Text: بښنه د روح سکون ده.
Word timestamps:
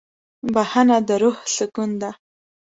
بښنه 0.53 0.97
د 1.07 1.09
روح 1.21 1.37
سکون 1.55 1.91
ده. 2.01 2.11